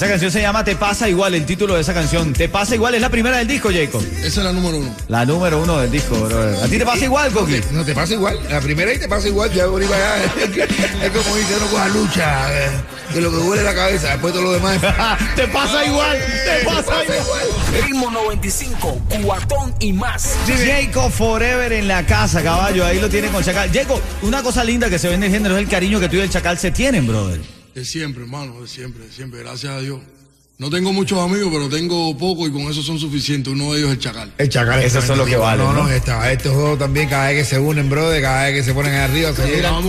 Esa 0.00 0.08
canción 0.08 0.30
se 0.30 0.40
llama 0.40 0.64
Te 0.64 0.76
pasa 0.76 1.10
igual, 1.10 1.34
el 1.34 1.44
título 1.44 1.74
de 1.74 1.82
esa 1.82 1.92
canción. 1.92 2.32
Te 2.32 2.48
pasa 2.48 2.74
igual, 2.74 2.94
es 2.94 3.02
la 3.02 3.10
primera 3.10 3.36
del 3.36 3.46
disco, 3.46 3.68
Jacob. 3.70 4.02
Esa 4.20 4.26
es 4.26 4.36
la 4.38 4.50
número 4.50 4.78
uno. 4.78 4.96
La 5.08 5.26
número 5.26 5.60
uno 5.60 5.78
del 5.78 5.90
disco, 5.90 6.18
bro. 6.18 6.58
¿A 6.64 6.66
ti 6.68 6.78
te 6.78 6.86
pasa 6.86 7.04
igual, 7.04 7.30
Coqui? 7.32 7.60
No 7.72 7.84
te 7.84 7.92
pasa 7.94 8.14
igual. 8.14 8.40
La 8.48 8.62
primera 8.62 8.94
y 8.94 8.98
te 8.98 9.06
pasa 9.06 9.28
igual. 9.28 9.52
Ya 9.52 9.64
ahorita 9.64 9.92
ya. 9.94 10.64
Es 11.04 11.10
como 11.10 11.36
dice, 11.36 11.54
no 11.60 11.66
coja 11.66 11.88
lucha. 11.88 12.48
eh, 12.50 12.70
Que 13.12 13.20
lo 13.20 13.30
que 13.30 13.36
huele 13.36 13.62
la 13.62 13.74
cabeza. 13.74 14.12
Después 14.12 14.32
todo 14.32 14.44
lo 14.44 14.52
demás. 14.52 14.78
te 15.36 15.46
pasa 15.48 15.84
igual, 15.84 16.16
te 16.46 16.64
pasa 16.64 17.04
igual. 17.04 17.84
Ritmo 17.84 18.10
95, 18.10 19.02
cuatón 19.22 19.74
y 19.80 19.92
más. 19.92 20.34
Jacob 20.46 21.12
Forever 21.12 21.74
en 21.74 21.88
la 21.88 22.06
casa, 22.06 22.42
caballo. 22.42 22.86
Ahí 22.86 23.00
lo 23.00 23.10
tienen 23.10 23.30
con 23.32 23.44
Chacal. 23.44 23.70
Jacob, 23.70 24.00
una 24.22 24.42
cosa 24.42 24.64
linda 24.64 24.88
que 24.88 24.98
se 24.98 25.08
ve 25.08 25.16
en 25.16 25.24
el 25.24 25.30
género 25.30 25.56
es 25.58 25.62
el 25.62 25.68
cariño 25.68 26.00
que 26.00 26.08
tú 26.08 26.16
y 26.16 26.20
el 26.20 26.30
Chacal 26.30 26.56
se 26.56 26.70
tienen, 26.70 27.06
brother. 27.06 27.59
De 27.80 27.86
siempre, 27.86 28.22
hermano, 28.24 28.60
de 28.60 28.68
siempre, 28.68 29.06
de 29.06 29.10
siempre. 29.10 29.40
Gracias 29.40 29.72
a 29.72 29.80
Dios. 29.80 30.00
No 30.58 30.68
tengo 30.68 30.92
muchos 30.92 31.18
amigos, 31.18 31.48
pero 31.50 31.70
tengo 31.70 32.14
poco 32.18 32.46
y 32.46 32.52
con 32.52 32.60
eso 32.70 32.82
son 32.82 32.98
suficientes. 32.98 33.50
Uno 33.54 33.72
de 33.72 33.78
ellos 33.78 33.88
es 33.88 33.94
el 33.96 34.00
Chacal. 34.02 34.34
El 34.36 34.48
chacal. 34.50 34.82
Esos 34.82 35.02
son 35.02 35.16
los 35.16 35.26
que 35.26 35.36
valen, 35.36 35.64
No, 35.64 35.72
no, 35.72 35.84
¿no? 35.84 35.88
esta- 35.88 36.30
estos 36.30 36.54
dos 36.54 36.78
también, 36.78 37.08
cada 37.08 37.28
vez 37.28 37.38
que 37.38 37.44
se 37.48 37.58
unen, 37.58 37.88
brother, 37.88 38.20
cada 38.20 38.44
vez 38.44 38.56
que 38.56 38.62
se 38.64 38.74
ponen 38.74 38.92
arriba, 38.96 39.32
se 39.32 39.46
miran. 39.46 39.82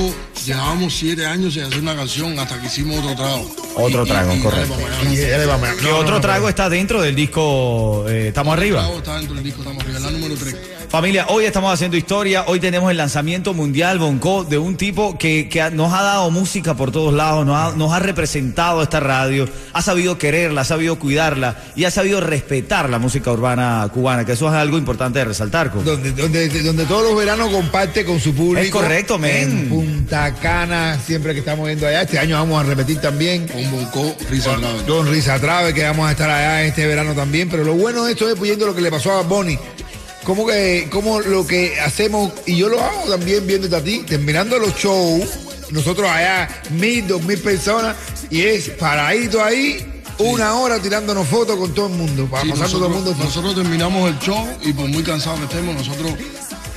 Llevábamos, 0.45 0.93
siete 0.95 1.25
años 1.25 1.53
sin 1.53 1.63
hacer 1.63 1.79
una 1.81 1.93
canción 1.93 2.39
hasta 2.39 2.61
que 2.61 2.67
hicimos 2.67 2.99
otro 2.99 3.13
trago. 3.13 3.55
Otro 3.75 4.05
Y- 4.05 4.07
trago, 4.09 4.33
y 4.33 4.39
correcto. 4.39 4.73
Y 5.01 5.83
no, 5.83 5.97
otro 5.97 6.03
no, 6.03 6.11
no, 6.11 6.21
trago 6.21 6.47
está 6.47 6.69
dentro 6.69 7.01
del 7.01 7.13
disco 7.13 8.05
eh, 8.07 8.29
Estamos 8.29 8.53
Arriba. 8.55 8.79
trago 8.83 8.97
está 8.99 9.17
dentro 9.17 9.35
del 9.35 9.43
disco, 9.43 9.59
estamos 9.63 9.83
arriba, 9.83 9.97
es 9.97 10.03
la 10.05 10.11
número 10.11 10.35
tres. 10.35 10.55
Familia, 10.91 11.27
hoy 11.29 11.45
estamos 11.45 11.73
haciendo 11.73 11.95
historia, 11.95 12.43
hoy 12.47 12.59
tenemos 12.59 12.91
el 12.91 12.97
lanzamiento 12.97 13.53
mundial 13.53 13.97
Bonco 13.97 14.43
de 14.43 14.57
un 14.57 14.75
tipo 14.75 15.17
que, 15.17 15.47
que 15.47 15.71
nos 15.71 15.93
ha 15.93 16.01
dado 16.01 16.29
música 16.31 16.73
por 16.73 16.91
todos 16.91 17.13
lados, 17.13 17.45
nos 17.45 17.55
ha, 17.55 17.77
nos 17.77 17.93
ha 17.93 17.99
representado 17.99 18.83
esta 18.83 18.99
radio, 18.99 19.47
ha 19.71 19.81
sabido 19.81 20.17
quererla, 20.17 20.61
ha 20.61 20.65
sabido 20.65 20.99
cuidarla 20.99 21.55
y 21.77 21.85
ha 21.85 21.91
sabido 21.91 22.19
respetar 22.19 22.89
la 22.89 22.99
música 22.99 23.31
urbana 23.31 23.89
cubana, 23.93 24.25
que 24.25 24.33
eso 24.33 24.49
es 24.49 24.53
algo 24.53 24.77
importante 24.77 25.19
de 25.19 25.23
resaltar. 25.23 25.71
Donde, 25.73 26.11
donde, 26.11 26.49
donde 26.61 26.83
todos 26.83 27.03
los 27.03 27.15
veranos 27.15 27.51
comparte 27.51 28.03
con 28.03 28.19
su 28.19 28.35
público. 28.35 28.61
Es 28.61 28.69
correcto, 28.69 29.17
men. 29.17 29.49
En 29.49 29.69
Punta 29.69 30.35
Cana, 30.41 30.99
siempre 30.99 31.31
que 31.31 31.39
estamos 31.39 31.67
viendo 31.67 31.87
allá. 31.87 32.01
Este 32.01 32.19
año 32.19 32.35
vamos 32.35 32.65
a 32.65 32.67
repetir 32.67 32.99
también. 32.99 33.47
Con 33.47 33.71
Bonco, 33.71 34.13
Risa 34.29 34.57
Grave. 34.57 34.83
Con 34.85 35.09
Risa 35.09 35.39
Trave, 35.39 35.73
que 35.73 35.83
vamos 35.83 36.09
a 36.09 36.11
estar 36.11 36.29
allá 36.29 36.63
este 36.65 36.85
verano 36.85 37.13
también. 37.13 37.47
Pero 37.49 37.63
lo 37.63 37.75
bueno 37.75 38.03
de 38.03 38.11
esto 38.11 38.29
es 38.29 38.37
viendo 38.37 38.65
lo 38.65 38.75
que 38.75 38.81
le 38.81 38.91
pasó 38.91 39.13
a 39.13 39.21
Bonnie. 39.21 39.57
Como 40.23 40.45
que, 40.45 40.87
como 40.91 41.19
lo 41.19 41.45
que 41.47 41.79
hacemos, 41.79 42.31
y 42.45 42.55
yo 42.57 42.69
lo 42.69 42.79
hago 42.79 43.09
también 43.09 43.45
viéndote 43.47 43.75
a 43.75 43.83
ti, 43.83 43.99
terminando 44.07 44.59
los 44.59 44.75
shows, 44.75 45.27
nosotros 45.71 46.07
allá, 46.09 46.47
mil, 46.69 47.07
dos 47.07 47.23
mil 47.23 47.39
personas, 47.39 47.95
y 48.29 48.41
es 48.41 48.69
paradito 48.69 49.43
ahí, 49.43 49.83
una 50.19 50.53
hora 50.55 50.79
tirándonos 50.79 51.27
fotos 51.27 51.57
con 51.57 51.73
todo 51.73 51.87
el 51.87 51.93
mundo, 51.93 52.27
pa- 52.29 52.41
Sí, 52.43 52.49
pasando 52.49 52.77
todo 52.77 52.87
el 52.87 52.93
mundo. 52.93 53.15
nosotros 53.17 53.55
terminamos 53.55 54.09
el 54.11 54.19
show 54.19 54.47
y 54.61 54.71
por 54.73 54.87
muy 54.89 55.01
cansados 55.03 55.39
que 55.39 55.45
estemos, 55.45 55.73
nosotros 55.75 56.11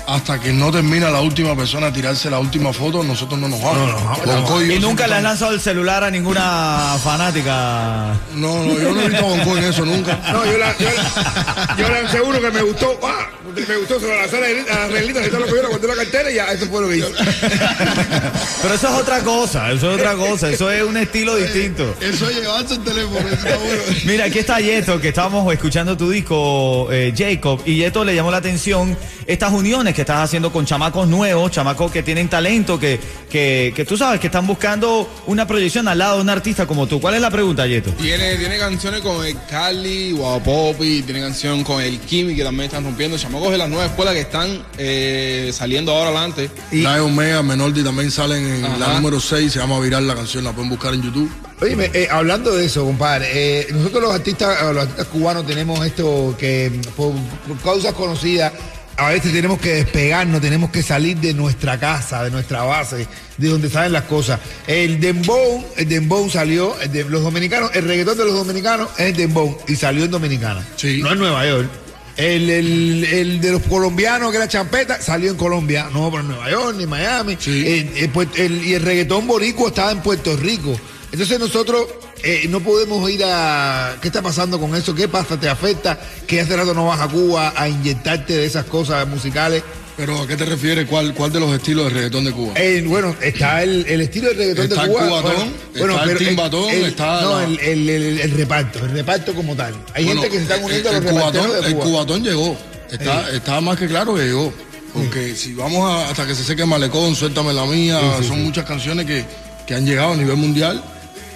hasta 0.06 0.38
que 0.38 0.52
no 0.52 0.70
termina 0.70 1.10
la 1.10 1.20
última 1.20 1.56
persona 1.56 1.86
a 1.88 1.92
tirarse 1.92 2.28
la 2.30 2.38
última 2.38 2.72
foto, 2.72 3.02
nosotros 3.02 3.38
no 3.40 3.48
nos 3.48 3.60
vamos. 3.62 4.62
Y 4.68 4.78
nunca 4.78 5.06
le 5.06 5.14
has 5.16 5.22
lanzado 5.22 5.52
el 5.52 5.60
celular 5.60 6.04
a 6.04 6.10
ninguna 6.10 6.96
fanática. 7.02 8.14
No, 8.34 8.64
no, 8.64 8.78
yo 8.78 8.92
no 8.92 9.00
he 9.00 9.08
visto 9.08 9.24
a 9.24 9.28
Bonco 9.28 9.56
en 9.56 9.64
eso 9.64 9.84
nunca. 9.84 10.18
No, 10.32 10.44
yo, 10.44 10.58
la- 10.58 10.76
yo, 10.78 10.88
la- 10.90 11.76
yo 11.76 11.88
lancé 11.88 12.20
uno 12.20 12.40
que 12.40 12.50
me 12.50 12.62
gustó. 12.62 12.98
¡ah! 13.02 13.28
Me 13.54 13.76
gustó, 13.76 14.00
se 14.00 14.06
lo 14.06 14.16
lancé 14.16 14.36
a 14.36 14.40
la 14.40 15.86
lo 15.86 15.96
cartera 15.96 16.30
y 16.30 16.34
ya, 16.34 16.52
eso 16.52 16.66
fue 16.66 16.80
lo 16.82 16.88
que 16.88 16.96
hice. 16.96 17.08
Pero 18.62 18.74
eso 18.74 18.88
es 18.88 18.94
otra 18.94 19.20
cosa, 19.20 19.72
eso 19.72 19.92
es 19.92 19.98
otra 19.98 20.14
cosa, 20.14 20.50
eso 20.50 20.70
es 20.70 20.82
un 20.82 20.96
estilo 20.96 21.36
distinto. 21.36 21.94
Eso 22.00 22.28
es 22.28 22.36
llevarse 22.36 22.74
el 22.74 22.84
teléfono, 22.84 23.20
eso 23.20 23.36
está 23.36 23.56
bueno. 23.56 23.82
Mira, 24.04 24.24
aquí 24.24 24.38
está 24.38 24.60
Yeto, 24.60 25.00
que 25.00 25.08
estábamos 25.08 25.52
escuchando 25.52 25.96
tu 25.96 26.10
disco, 26.10 26.88
eh, 26.90 27.12
Jacob, 27.16 27.60
y 27.64 27.76
Yeto 27.76 28.04
le 28.04 28.14
llamó 28.14 28.30
la 28.30 28.38
atención 28.38 28.96
estas 29.26 29.52
uniones 29.52 29.94
que 29.94 30.02
estás 30.02 30.18
haciendo 30.18 30.52
con 30.52 30.66
chamacos 30.66 31.08
nuevos, 31.08 31.50
chamacos 31.50 31.90
que 31.90 32.02
tienen 32.02 32.28
talento, 32.28 32.78
que, 32.78 32.98
que, 33.30 33.72
que 33.74 33.84
tú 33.84 33.96
sabes 33.96 34.20
que 34.20 34.26
están 34.26 34.46
buscando 34.46 35.08
una 35.26 35.46
proyección 35.46 35.88
al 35.88 35.98
lado 35.98 36.16
de 36.16 36.22
un 36.22 36.30
artista 36.30 36.66
como 36.66 36.86
tú. 36.86 37.00
¿Cuál 37.00 37.14
es 37.14 37.20
la 37.20 37.30
pregunta, 37.30 37.66
Yeto? 37.66 37.90
Tiene, 37.92 38.36
tiene 38.36 38.58
canciones 38.58 39.00
con 39.00 39.24
el 39.24 39.36
Cali, 39.48 40.12
Guapopi, 40.12 41.02
tiene 41.02 41.20
canción 41.20 41.64
con 41.64 41.82
el 41.82 41.98
Kimi 42.00 42.34
que 42.34 42.44
también 42.44 42.66
están 42.66 42.84
rompiendo. 42.84 43.18
Chamacos 43.18 43.43
de 43.52 43.58
las 43.58 43.68
nuevas 43.68 43.90
escuelas 43.90 44.14
que 44.14 44.20
están 44.20 44.64
eh, 44.78 45.50
saliendo 45.52 45.92
ahora 45.92 46.10
adelante. 46.10 46.50
La 46.72 47.02
Omega, 47.02 47.42
Menoldi 47.42 47.82
también 47.82 48.10
salen 48.10 48.46
en 48.46 48.80
la 48.80 48.94
número 48.94 49.20
6, 49.20 49.52
se 49.52 49.58
llama 49.58 49.78
Viral 49.80 50.06
la 50.06 50.14
canción, 50.14 50.44
la 50.44 50.52
pueden 50.52 50.70
buscar 50.70 50.94
en 50.94 51.02
YouTube. 51.02 51.30
Oye, 51.60 51.90
eh, 51.94 52.08
hablando 52.10 52.54
de 52.54 52.66
eso, 52.66 52.84
compadre, 52.84 53.28
eh, 53.32 53.66
nosotros 53.72 54.02
los 54.02 54.14
artistas, 54.14 54.62
los 54.74 54.82
artistas 54.82 55.06
cubanos 55.06 55.46
tenemos 55.46 55.84
esto 55.86 56.34
que 56.38 56.70
por, 56.96 57.12
por 57.46 57.58
causas 57.60 57.92
conocidas, 57.94 58.52
a 58.96 59.08
veces 59.10 59.32
tenemos 59.32 59.58
que 59.58 59.74
despegarnos, 59.74 60.40
tenemos 60.40 60.70
que 60.70 60.82
salir 60.82 61.16
de 61.16 61.34
nuestra 61.34 61.78
casa, 61.78 62.22
de 62.22 62.30
nuestra 62.30 62.62
base, 62.62 63.06
de 63.36 63.48
donde 63.48 63.68
salen 63.68 63.92
las 63.92 64.04
cosas. 64.04 64.40
El 64.66 65.00
dembow, 65.00 65.64
el 65.76 65.88
dembow 65.88 66.28
salió, 66.30 66.78
el 66.80 66.92
de 66.92 67.04
los 67.04 67.22
dominicanos, 67.22 67.70
el 67.74 67.84
reggaetón 67.84 68.18
de 68.18 68.24
los 68.24 68.34
dominicanos 68.34 68.88
es 68.98 69.06
el 69.06 69.16
dembow 69.16 69.58
y 69.66 69.76
salió 69.76 70.04
en 70.04 70.10
Dominicana. 70.10 70.64
Sí. 70.76 71.00
No 71.02 71.12
en 71.12 71.18
Nueva 71.18 71.46
York. 71.46 71.83
El, 72.16 72.48
el- 72.48 73.04
el 73.04 73.40
de 73.40 73.52
los 73.52 73.62
colombianos, 73.62 74.30
que 74.30 74.36
era 74.36 74.46
champeta, 74.48 75.00
salió 75.02 75.30
en 75.32 75.36
Colombia, 75.36 75.88
no 75.92 76.10
por 76.10 76.22
Nueva 76.22 76.48
York 76.50 76.76
ni 76.78 76.86
Miami. 76.86 77.36
Sí. 77.40 77.64
Eh, 77.66 77.92
eh, 77.96 78.10
pues, 78.12 78.28
el- 78.36 78.64
y 78.64 78.74
el 78.74 78.82
reggaetón 78.82 79.26
boricua 79.26 79.68
estaba 79.68 79.90
en 79.90 80.00
Puerto 80.00 80.36
Rico. 80.36 80.78
Entonces 81.10 81.38
nosotros 81.40 81.86
eh, 82.24 82.46
no 82.48 82.60
podemos 82.60 83.08
ir 83.10 83.22
a... 83.24 83.96
¿Qué 84.00 84.08
está 84.08 84.22
pasando 84.22 84.58
con 84.58 84.74
eso? 84.74 84.94
¿Qué 84.94 85.06
pasa? 85.08 85.38
¿Te 85.38 85.48
afecta? 85.48 85.98
Que 86.26 86.40
hace 86.40 86.56
rato 86.56 86.74
no 86.74 86.86
vas 86.86 87.00
a 87.00 87.08
Cuba 87.08 87.52
a 87.56 87.68
inyectarte 87.68 88.32
de 88.36 88.46
esas 88.46 88.64
cosas 88.64 89.06
musicales. 89.06 89.62
Pero 89.96 90.20
¿a 90.22 90.26
qué 90.26 90.36
te 90.36 90.44
refieres? 90.44 90.88
¿Cuál, 90.88 91.14
cuál 91.14 91.30
de 91.32 91.38
los 91.38 91.54
estilos 91.54 91.84
de 91.84 91.90
reggaetón 91.90 92.24
de 92.24 92.32
Cuba? 92.32 92.54
Eh, 92.56 92.82
bueno, 92.86 93.14
está 93.20 93.62
el, 93.62 93.86
el 93.86 94.00
estilo 94.00 94.28
de 94.30 94.34
reggaetón 94.34 94.64
Está 94.64 94.82
de 94.82 94.86
el 94.88 94.92
Cuba. 94.92 95.06
cubatón, 95.22 95.52
bueno, 95.78 95.94
está 96.00 96.10
el 96.12 96.18
timbatón, 96.18 96.70
el- 96.70 96.84
está 96.86 97.20
No, 97.22 97.38
la- 97.38 97.44
el, 97.44 97.58
el- 97.60 97.88
el- 97.90 98.20
el 98.20 98.30
reparto, 98.32 98.78
el 98.84 98.90
reparto 98.90 99.34
como 99.34 99.54
tal. 99.54 99.74
Hay 99.94 100.04
Bueno, 100.06 100.22
gente 100.22 100.36
que 100.36 100.44
se 100.44 100.52
están 100.52 100.64
uniendo 100.64 100.90
el, 100.90 100.96
a 100.96 100.98
los 101.00 101.06
el 101.08 101.12
cubatón, 101.18 101.52
de 101.52 101.68
el 101.68 101.74
Cuba. 101.74 101.84
cubatón 101.84 102.24
llegó. 102.24 102.58
Está, 102.90 103.30
está 103.30 103.60
más 103.60 103.78
que 103.78 103.86
claro 103.86 104.14
que 104.16 104.22
llegó. 104.22 104.52
Porque 104.92 105.36
si 105.36 105.54
vamos 105.54 105.88
a- 105.88 106.08
hasta 106.10 106.26
que 106.26 106.34
se 106.34 106.42
seque 106.44 106.64
Malecón, 106.64 107.14
Suéltame 107.14 107.52
la 107.52 107.64
mía, 107.64 108.00
son 108.26 108.42
muchas 108.42 108.64
canciones 108.64 109.06
que, 109.06 109.24
que 109.66 109.74
han 109.74 109.86
llegado 109.86 110.12
a 110.12 110.16
nivel 110.16 110.36
mundial 110.36 110.82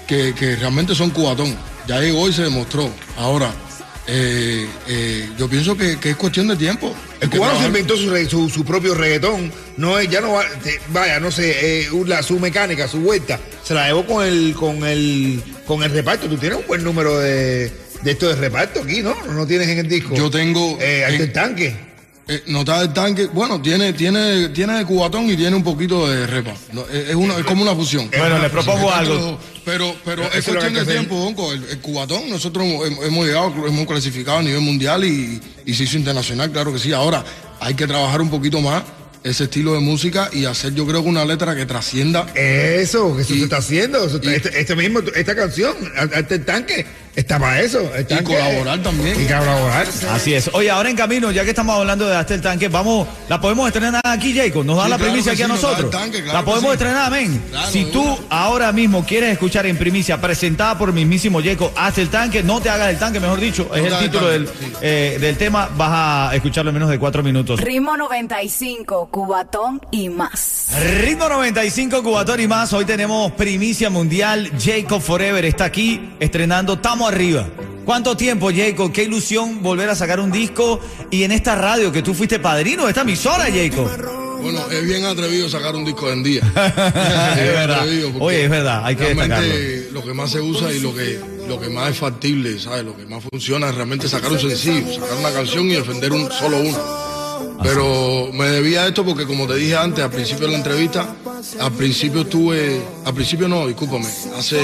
que, 0.09 0.35
que 0.35 0.57
realmente 0.57 0.95
son 0.95 1.11
cubatón. 1.11 1.55
Ya 1.87 2.01
llegó 2.01 2.29
y 2.29 2.33
se 2.33 2.43
demostró. 2.43 2.91
Ahora, 3.17 3.53
eh, 4.07 4.67
eh, 4.89 5.29
yo 5.39 5.49
pienso 5.49 5.77
que, 5.77 5.99
que 5.99 6.11
es 6.11 6.17
cuestión 6.17 6.49
de 6.49 6.57
tiempo. 6.57 6.95
El 7.21 7.31
cubano 7.31 7.59
se 7.61 7.67
inventó 7.67 7.97
su, 7.97 8.11
re- 8.11 8.29
su, 8.29 8.49
su 8.49 8.65
propio 8.65 8.95
reggaetón. 8.95 9.53
No 9.77 9.99
es, 9.99 10.09
ya 10.09 10.21
no 10.21 10.33
va, 10.33 10.45
vaya, 10.89 11.21
no 11.21 11.31
sé, 11.31 11.83
eh, 11.83 11.89
la- 12.07 12.23
su 12.23 12.39
mecánica, 12.41 12.89
su 12.89 12.99
vuelta, 13.01 13.39
se 13.63 13.75
la 13.75 13.87
llevó 13.87 14.07
con 14.07 14.25
el, 14.27 14.55
con 14.55 14.85
el, 14.85 15.43
con 15.67 15.83
el 15.83 15.91
reparto. 15.91 16.27
Tú 16.29 16.37
tienes 16.37 16.59
un 16.59 16.67
buen 16.67 16.83
número 16.85 17.19
de, 17.19 17.71
de 18.03 18.11
esto 18.11 18.29
de 18.29 18.37
reparto 18.37 18.83
aquí, 18.83 19.03
¿no? 19.03 19.15
No 19.33 19.47
tienes 19.47 19.69
en 19.69 19.79
el 19.79 19.89
disco. 19.89 20.15
Yo 20.15 20.31
tengo. 20.31 20.79
Eh, 20.81 21.05
en- 21.09 21.33
tanque. 21.33 21.88
Eh, 22.31 22.43
nota 22.49 22.81
del 22.81 22.93
tanque, 22.93 23.25
bueno, 23.27 23.61
tiene, 23.63 23.95
tiene, 23.95 24.51
tiene 24.51 24.77
de 24.79 24.85
cubatón 24.85 25.31
y 25.31 25.37
tiene 25.37 25.57
un 25.57 25.65
poquito 25.65 26.07
de 26.09 26.27
repa. 26.27 26.53
No, 26.73 26.83
es, 26.83 27.09
es 27.09 27.15
una- 27.15 27.39
es 27.39 27.45
como 27.47 27.63
una 27.63 27.75
fusión. 27.75 28.11
Bueno, 28.17 28.39
les 28.39 28.51
propongo 28.51 28.93
algo. 28.93 29.15
los. 29.15 29.37
Pero, 29.65 29.95
pero 30.05 30.25
es 30.25 30.45
cuestión 30.45 30.75
de 30.75 30.85
tiempo, 30.85 31.15
Bonco. 31.17 31.53
El, 31.55 31.65
el 31.65 31.79
cubatón, 31.79 32.29
nosotros 32.29 32.67
hemos, 32.67 32.87
hemos 33.07 33.27
llegado, 33.27 33.67
hemos 33.67 33.87
clasificado 33.87 34.39
a 34.39 34.43
nivel 34.43 34.61
mundial 34.61 35.05
y, 35.05 35.41
y 35.65 35.73
se 35.75 35.85
hizo 35.85 35.97
internacional, 35.97 36.51
claro 36.53 36.71
que 36.71 36.79
sí. 36.79 36.93
Ahora, 36.93 37.25
hay 37.61 37.73
que 37.75 37.87
trabajar 37.87 38.21
un 38.21 38.29
poquito 38.29 38.61
más 38.61 38.83
ese 39.25 39.45
estilo 39.45 39.73
de 39.75 39.81
música 39.81 40.29
y 40.33 40.45
hacer, 40.45 40.75
yo 40.75 40.87
creo 40.87 41.03
que 41.03 41.09
una 41.09 41.25
letra 41.25 41.57
que 41.57 41.65
trascienda. 41.67 42.27
Eso, 42.35 43.17
que 43.17 43.23
eso 43.23 43.35
Y- 43.35 43.39
se 43.39 43.45
está 43.45 43.57
haciendo. 43.57 44.05
eso 44.07 44.17
está- 44.17 44.31
y- 44.31 44.35
este, 44.35 44.61
este 44.61 44.77
mismo, 44.77 45.01
esta 45.15 45.35
canción, 45.35 45.75
Arte 45.97 46.35
el 46.37 46.45
tanque, 46.45 46.87
está 47.17 47.39
para 47.39 47.61
eso. 47.61 47.81
el 47.95 48.07
Y 48.09 48.23
colaborar 48.25 48.83
también. 48.83 49.21
Y 49.21 49.25
colaborar. 49.27 49.87
Así 50.11 50.35
es. 50.35 50.51
Oye, 50.53 50.71
ahora 50.71 50.91
en 50.91 50.97
camino, 50.97 51.31
ya 51.31 51.45
que 51.45 51.51
estamos 51.51 51.77
hablando 51.77 52.07
de 52.07 52.17
Hasta 52.17 52.35
el 52.35 52.41
Tanque, 52.41 52.69
vamos, 52.69 53.07
la 53.29 53.41
podemos 53.41 53.67
estrenar 53.67 54.01
aquí, 54.05 54.37
Jacob. 54.37 54.65
Nos 54.65 54.77
da 54.77 54.85
Sí, 54.85 54.91
la 54.91 54.97
claro 54.97 55.13
primicia 55.13 55.33
aquí 55.33 55.43
a 55.43 55.47
sí, 55.47 55.53
nosotros. 55.53 55.91
tanque, 55.91 56.23
claro 56.23 56.39
la 56.39 56.45
podemos 56.45 56.71
sí. 56.71 56.73
estrenar, 56.75 57.07
amén. 57.07 57.43
Claro, 57.51 57.71
si 57.71 57.85
tú 57.87 58.03
una. 58.03 58.19
ahora 58.31 58.73
mismo 58.73 59.05
quieres 59.05 59.33
escuchar 59.33 59.67
en 59.67 59.77
primicia, 59.77 60.21
presentada 60.21 60.77
por 60.79 60.93
mismísimo 60.93 61.41
Jacob, 61.43 61.73
Hasta 61.77 62.01
el 62.01 62.09
Tanque, 62.09 62.43
no 62.43 62.61
te 62.61 62.71
hagas 62.71 62.89
el 62.91 62.99
tanque, 62.99 63.21
mejor 63.21 63.41
dicho, 63.41 63.71
es 63.75 63.85
el 63.93 63.99
título 63.99 64.29
del, 64.29 64.49
eh, 64.81 65.19
del 65.21 65.37
tema. 65.37 65.69
Vas 65.77 65.91
a 66.31 66.35
escucharlo 66.35 66.71
en 66.71 66.75
menos 66.75 66.91
de 66.91 66.99
cuatro 66.99 67.23
minutos. 67.23 67.61
Ritmo 67.61 67.97
95, 67.97 69.09
Cubatón 69.11 69.81
y 69.91 70.09
más. 70.09 70.69
Ritmo 71.01 71.29
95, 71.29 72.03
Cubatón 72.03 72.41
y 72.41 72.47
más. 72.49 72.73
Hoy 72.73 72.85
tenemos 72.85 73.33
primicia 73.33 73.91
mundial. 73.91 74.51
Jacob 74.63 75.01
Forever 75.01 75.45
está 75.45 75.65
aquí 75.65 76.11
estrenando 76.21 76.79
Arriba. 77.07 77.47
¿Cuánto 77.85 78.17
tiempo, 78.17 78.51
Jacob? 78.55 78.93
Qué 78.93 79.05
ilusión 79.05 79.63
volver 79.63 79.89
a 79.89 79.95
sacar 79.95 80.21
un 80.21 80.31
disco 80.31 80.81
y 81.11 81.23
en 81.23 81.33
esta 81.33 81.55
radio 81.55 81.91
que 81.91 82.03
tú 82.03 82.13
fuiste 82.13 82.39
padrino 82.39 82.85
de 82.85 82.91
esta 82.91 83.01
emisora, 83.03 83.45
Jacob. 83.45 83.89
Bueno, 84.43 84.61
es 84.71 84.85
bien 84.85 85.05
atrevido 85.05 85.49
sacar 85.49 85.75
un 85.75 85.85
disco 85.85 86.11
en 86.11 86.23
día. 86.23 86.43
Es 86.55 86.55
verdad. 86.55 87.81
atrevido, 87.81 88.11
porque 88.11 88.25
Oye, 88.25 88.45
es 88.45 88.51
verdad, 88.51 88.83
hay 88.85 88.97
que 88.97 89.15
realmente 89.15 89.89
lo 89.93 90.03
que 90.05 90.15
más 90.15 90.31
se 90.31 90.41
usa 90.41 90.73
y 90.73 90.81
lo 90.81 90.95
que 90.95 91.21
lo 91.49 91.59
que 91.59 91.71
más 91.71 91.91
es 91.91 91.99
factible, 91.99 92.59
¿sabes? 92.59 92.85
Lo 92.85 92.95
que 92.95 93.07
más 93.07 93.25
funciona 93.25 93.71
es 93.71 93.75
realmente 93.75 94.07
sacar 94.07 94.31
un 94.31 94.39
sencillo, 94.39 94.93
sacar 94.93 95.17
una 95.19 95.33
canción 95.33 95.67
y 95.67 95.75
defender 95.75 96.13
un 96.13 96.31
solo 96.31 96.59
uno. 96.61 96.79
Pero 97.63 98.31
me 98.33 98.47
debía 98.49 98.83
a 98.83 98.89
esto 98.89 99.05
porque 99.05 99.27
como 99.27 99.47
te 99.47 99.55
dije 99.55 99.77
antes, 99.77 100.05
al 100.05 100.11
principio 100.11 100.47
de 100.47 100.53
la 100.53 100.59
entrevista, 100.59 101.17
al 101.59 101.73
principio 101.73 102.21
estuve, 102.21 102.81
al 103.05 103.15
principio 103.15 103.49
no, 103.49 103.67
discúlpame, 103.67 104.07
hace 104.37 104.61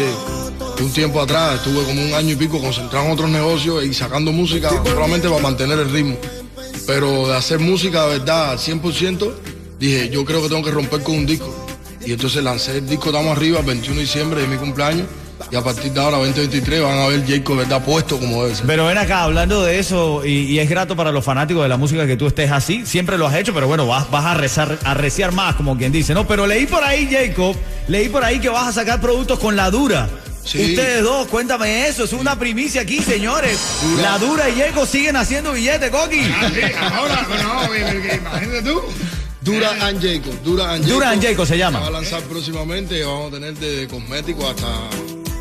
un 0.82 0.92
tiempo 0.92 1.20
atrás 1.20 1.56
estuve 1.56 1.84
como 1.84 2.02
un 2.02 2.14
año 2.14 2.32
y 2.32 2.36
pico 2.36 2.60
concentrado 2.60 3.06
en 3.06 3.12
otros 3.12 3.30
negocios 3.30 3.84
y 3.84 3.94
sacando 3.94 4.32
música 4.32 4.70
solamente 4.84 5.28
para 5.28 5.42
mantener 5.42 5.78
el 5.78 5.90
ritmo. 5.90 6.16
Pero 6.86 7.28
de 7.28 7.36
hacer 7.36 7.58
música 7.58 8.06
de 8.06 8.18
verdad 8.18 8.50
al 8.50 8.58
100%, 8.58 9.32
dije, 9.78 10.10
yo 10.10 10.24
creo 10.24 10.42
que 10.42 10.48
tengo 10.48 10.62
que 10.62 10.70
romper 10.70 11.02
con 11.02 11.16
un 11.16 11.26
disco. 11.26 11.54
Y 12.04 12.12
entonces 12.12 12.44
lancé 12.44 12.78
el 12.78 12.86
disco 12.86 13.06
Estamos 13.06 13.36
Arriba 13.36 13.60
el 13.60 13.66
21 13.66 13.96
de 13.96 14.02
diciembre 14.02 14.40
de 14.42 14.48
mi 14.48 14.56
cumpleaños. 14.56 15.06
Y 15.50 15.56
a 15.56 15.62
partir 15.62 15.92
de 15.92 16.00
ahora, 16.00 16.18
2023, 16.18 16.82
van 16.82 16.98
a 16.98 17.06
ver 17.08 17.24
Jacob, 17.26 17.56
¿verdad? 17.56 17.84
Puesto 17.84 18.18
como 18.18 18.44
debe 18.44 18.54
ser. 18.54 18.66
Pero 18.66 18.86
ven 18.86 18.98
acá, 18.98 19.22
hablando 19.24 19.62
de 19.62 19.78
eso, 19.78 20.24
y, 20.24 20.42
y 20.42 20.58
es 20.58 20.68
grato 20.68 20.96
para 20.96 21.12
los 21.12 21.24
fanáticos 21.24 21.62
de 21.62 21.68
la 21.68 21.76
música 21.76 22.06
que 22.06 22.16
tú 22.16 22.26
estés 22.26 22.50
así, 22.50 22.86
siempre 22.86 23.18
lo 23.18 23.26
has 23.26 23.34
hecho, 23.34 23.52
pero 23.52 23.66
bueno, 23.66 23.86
vas, 23.86 24.10
vas 24.10 24.24
a, 24.24 24.34
rezar, 24.34 24.78
a 24.84 24.94
reciar 24.94 25.32
más, 25.32 25.54
como 25.56 25.76
quien 25.76 25.92
dice, 25.92 26.14
¿no? 26.14 26.26
Pero 26.26 26.46
leí 26.46 26.66
por 26.66 26.82
ahí, 26.82 27.08
Jacob, 27.10 27.56
leí 27.88 28.08
por 28.08 28.24
ahí 28.24 28.38
que 28.38 28.48
vas 28.48 28.68
a 28.68 28.72
sacar 28.72 29.00
productos 29.00 29.38
con 29.38 29.56
la 29.56 29.70
dura. 29.70 30.08
Sí. 30.44 30.70
Ustedes 30.70 31.02
dos, 31.02 31.26
cuéntame 31.28 31.88
eso, 31.88 32.04
es 32.04 32.12
una 32.12 32.38
primicia 32.38 32.82
aquí, 32.82 33.00
señores. 33.02 33.58
La 34.02 34.18
dura 34.18 34.48
y 34.48 34.58
Jacob 34.60 34.86
siguen 34.86 35.16
haciendo 35.16 35.52
billetes, 35.52 35.90
Coqui. 35.90 36.20
Ah, 36.76 36.92
ahora, 36.96 37.26
no, 37.42 37.74
imagínate 37.74 38.62
tú. 38.62 38.82
Dura 39.40 39.70
and 39.86 40.00
Jacob, 40.00 40.42
Dura 40.42 40.72
and 40.72 40.84
Jacob. 40.84 40.94
Dura 40.94 41.10
and 41.10 41.22
Jacob 41.22 41.46
se 41.46 41.58
llama. 41.58 41.80
va 41.80 41.86
a 41.88 41.90
lanzar 41.90 42.22
próximamente, 42.22 43.04
vamos 43.04 43.28
a 43.28 43.34
tener 43.34 43.54
de 43.54 43.86
cosméticos 43.88 44.44
hasta 44.50 44.88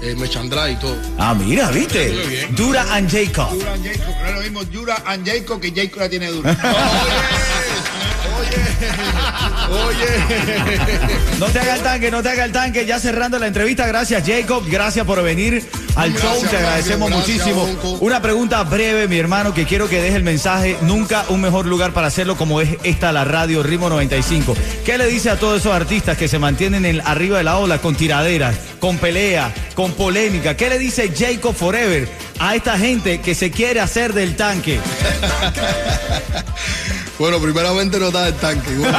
eh, 0.01 0.13
merchandise 0.15 0.71
y 0.71 0.75
todo. 0.75 0.97
Ah, 1.17 1.33
mira, 1.33 1.71
¿viste? 1.71 2.47
Dura 2.51 2.85
and 2.93 3.09
Jacob. 3.09 3.53
Yura 3.53 3.73
and 3.73 3.85
Jacob, 3.85 4.15
no 4.21 4.27
es 4.27 4.35
lo 4.35 4.41
mismo 4.41 4.63
Yura 4.63 5.03
and 5.05 5.25
Jacob 5.25 5.61
que 5.61 5.71
Jacob 5.71 5.99
la 6.01 6.09
tiene 6.09 6.27
dura. 6.27 6.51
No 11.39 11.47
te 11.47 11.59
haga 11.59 11.75
el 11.75 11.81
tanque, 11.81 12.11
no 12.11 12.23
te 12.23 12.29
haga 12.29 12.45
el 12.45 12.51
tanque. 12.51 12.85
Ya 12.85 12.99
cerrando 12.99 13.39
la 13.39 13.47
entrevista, 13.47 13.85
gracias 13.87 14.23
Jacob, 14.25 14.63
gracias 14.67 15.05
por 15.05 15.21
venir 15.21 15.65
al 15.95 16.11
Gracias, 16.11 16.33
show, 16.33 16.49
te 16.49 16.57
agradecemos 16.57 17.09
gracias, 17.09 17.27
muchísimo. 17.27 17.97
Una 17.99 18.21
pregunta 18.21 18.63
breve, 18.63 19.07
mi 19.07 19.17
hermano, 19.17 19.53
que 19.53 19.65
quiero 19.65 19.89
que 19.89 20.01
deje 20.01 20.15
el 20.15 20.23
mensaje. 20.23 20.77
Nunca 20.81 21.25
un 21.29 21.41
mejor 21.41 21.65
lugar 21.65 21.91
para 21.91 22.07
hacerlo 22.07 22.37
como 22.37 22.61
es 22.61 22.69
esta 22.83 23.11
la 23.11 23.25
radio 23.25 23.63
Ritmo 23.63 23.89
95. 23.89 24.55
¿Qué 24.85 24.97
le 24.97 25.07
dice 25.07 25.29
a 25.29 25.37
todos 25.37 25.59
esos 25.59 25.73
artistas 25.73 26.17
que 26.17 26.27
se 26.27 26.39
mantienen 26.39 26.85
en, 26.85 27.01
arriba 27.01 27.37
de 27.37 27.43
la 27.43 27.57
ola 27.57 27.79
con 27.79 27.95
tiraderas, 27.95 28.55
con 28.79 28.97
pelea, 28.97 29.53
con 29.75 29.91
polémica? 29.93 30.55
¿Qué 30.55 30.69
le 30.69 30.79
dice 30.79 31.11
Jacob 31.15 31.55
Forever 31.55 32.07
a 32.39 32.55
esta 32.55 32.77
gente 32.77 33.21
que 33.21 33.35
se 33.35 33.51
quiere 33.51 33.79
hacer 33.79 34.13
del 34.13 34.35
tanque? 34.35 34.79
Bueno, 37.19 37.39
primeramente 37.39 37.99
no 37.99 38.07
está 38.07 38.27
el 38.27 38.35
tanque. 38.35 38.75
Bueno. 38.75 38.97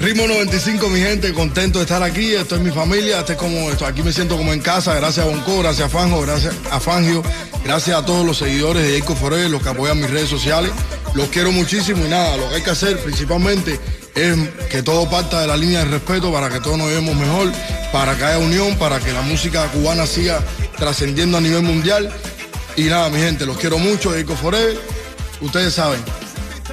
Ritmo 0.00 0.26
95, 0.26 0.88
mi 0.88 1.00
gente, 1.00 1.34
contento 1.34 1.78
de 1.78 1.84
estar 1.84 2.02
aquí. 2.02 2.34
Esto 2.34 2.56
es 2.56 2.62
mi 2.62 2.70
familia, 2.70 3.20
este 3.20 3.32
es 3.32 3.38
como, 3.38 3.70
esto, 3.70 3.84
aquí 3.84 4.02
me 4.02 4.12
siento 4.12 4.38
como 4.38 4.54
en 4.54 4.60
casa. 4.60 4.94
Gracias 4.94 5.26
a 5.26 5.28
Bonco, 5.28 5.58
gracias 5.58 5.86
a 5.86 5.90
Fanjo, 5.90 6.22
gracias 6.22 6.54
a 6.70 6.80
Fangio, 6.80 7.22
gracias 7.64 7.98
a 7.98 8.04
todos 8.06 8.24
los 8.24 8.38
seguidores 8.38 8.82
de 8.82 8.98
Jacob 8.98 9.16
Forever, 9.18 9.50
los 9.50 9.62
que 9.62 9.68
apoyan 9.68 10.00
mis 10.00 10.10
redes 10.10 10.30
sociales. 10.30 10.70
Los 11.12 11.28
quiero 11.28 11.52
muchísimo 11.52 12.06
y 12.06 12.08
nada, 12.08 12.38
lo 12.38 12.48
que 12.48 12.56
hay 12.56 12.62
que 12.62 12.70
hacer 12.70 12.98
principalmente 13.00 13.78
es 14.14 14.38
que 14.70 14.82
todo 14.82 15.08
parta 15.10 15.42
de 15.42 15.46
la 15.46 15.56
línea 15.56 15.80
de 15.80 15.90
respeto 15.90 16.32
para 16.32 16.48
que 16.48 16.60
todos 16.60 16.78
nos 16.78 16.88
vemos 16.88 17.14
mejor, 17.14 17.52
para 17.92 18.16
que 18.16 18.24
haya 18.24 18.38
unión, 18.38 18.78
para 18.78 19.00
que 19.00 19.12
la 19.12 19.22
música 19.22 19.66
cubana 19.68 20.06
siga 20.06 20.40
trascendiendo 20.78 21.36
a 21.36 21.40
nivel 21.40 21.62
mundial. 21.62 22.10
Y 22.76 22.84
nada, 22.84 23.08
mi 23.10 23.18
gente, 23.18 23.46
los 23.46 23.56
quiero 23.58 23.78
mucho, 23.78 24.10
Jacob 24.10 24.36
Forever. 24.36 24.78
Ustedes 25.40 25.74
saben, 25.74 26.00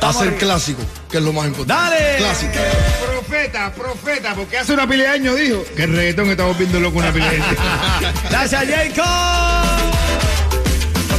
hacer 0.01 0.35
clásico, 0.37 0.81
que 1.09 1.17
es 1.17 1.23
lo 1.23 1.33
más 1.33 1.47
importante. 1.47 1.95
¡Dale! 1.95 2.17
Clásico. 2.17 2.59
Profeta, 3.09 3.73
profeta, 3.73 4.35
porque 4.35 4.57
hace 4.57 4.73
una 4.73 4.87
pila 4.87 5.03
de 5.03 5.09
años 5.09 5.37
dijo 5.37 5.63
que 5.75 5.83
el 5.83 5.95
reggaetón 5.95 6.29
estamos 6.29 6.57
viendo 6.57 6.79
loco 6.79 6.99
una 6.99 7.11
pila 7.11 7.29
de 7.29 7.41
gente. 7.41 7.61
Gracias, 8.29 8.65
Jacob. 8.67 9.05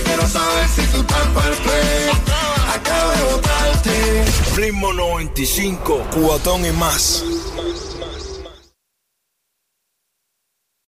Quiero 0.05 0.27
saber 0.27 0.69
si 0.69 0.83
tú 0.87 1.01
estás 1.01 1.27
para 1.35 1.49
el 1.49 1.55
play. 1.57 2.11
Acabo 2.75 3.11
de 3.11 3.23
votarte. 3.33 4.25
Ritmo 4.57 4.93
95, 4.93 6.07
cuatón 6.13 6.65
y 6.65 6.73
más. 6.73 7.25